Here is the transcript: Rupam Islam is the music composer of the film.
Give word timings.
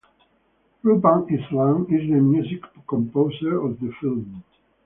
Rupam 0.83 1.27
Islam 1.29 1.85
is 1.91 2.09
the 2.09 2.15
music 2.19 2.63
composer 2.87 3.63
of 3.63 3.79
the 3.79 3.93
film. 4.01 4.43